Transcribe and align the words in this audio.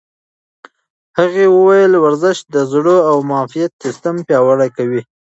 هغې 1.17 1.45
وویل 1.55 1.91
ورزش 2.03 2.37
د 2.53 2.55
زړه 2.71 2.95
او 3.09 3.17
معافیت 3.29 3.71
سیستم 3.83 4.15
پیاوړتیا 4.27 4.75
کوي. 4.77 5.01